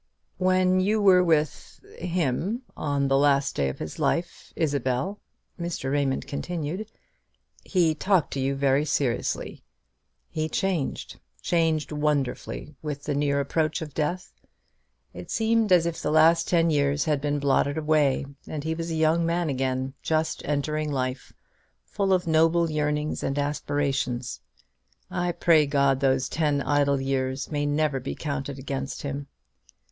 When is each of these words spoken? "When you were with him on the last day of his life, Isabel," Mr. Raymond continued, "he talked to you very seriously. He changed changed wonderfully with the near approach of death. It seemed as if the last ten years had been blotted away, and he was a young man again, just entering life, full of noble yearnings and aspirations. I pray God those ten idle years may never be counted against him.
"When 0.39 0.79
you 0.79 0.99
were 0.99 1.23
with 1.23 1.79
him 1.99 2.63
on 2.75 3.07
the 3.07 3.19
last 3.19 3.55
day 3.55 3.69
of 3.69 3.77
his 3.77 3.99
life, 3.99 4.51
Isabel," 4.55 5.19
Mr. 5.59 5.91
Raymond 5.91 6.25
continued, 6.25 6.89
"he 7.63 7.93
talked 7.93 8.33
to 8.33 8.39
you 8.39 8.55
very 8.55 8.83
seriously. 8.83 9.61
He 10.31 10.49
changed 10.49 11.19
changed 11.43 11.91
wonderfully 11.91 12.73
with 12.81 13.03
the 13.03 13.13
near 13.13 13.39
approach 13.39 13.79
of 13.83 13.93
death. 13.93 14.33
It 15.13 15.29
seemed 15.29 15.71
as 15.71 15.85
if 15.85 16.01
the 16.01 16.09
last 16.09 16.47
ten 16.47 16.71
years 16.71 17.05
had 17.05 17.21
been 17.21 17.37
blotted 17.37 17.77
away, 17.77 18.25
and 18.47 18.63
he 18.63 18.73
was 18.73 18.89
a 18.89 18.95
young 18.95 19.23
man 19.23 19.49
again, 19.51 19.93
just 20.01 20.41
entering 20.45 20.91
life, 20.91 21.31
full 21.85 22.11
of 22.11 22.25
noble 22.25 22.71
yearnings 22.71 23.21
and 23.21 23.37
aspirations. 23.37 24.41
I 25.11 25.31
pray 25.31 25.67
God 25.67 25.99
those 25.99 26.27
ten 26.27 26.59
idle 26.63 26.99
years 26.99 27.51
may 27.51 27.67
never 27.67 27.99
be 27.99 28.15
counted 28.15 28.57
against 28.57 29.03
him. 29.03 29.27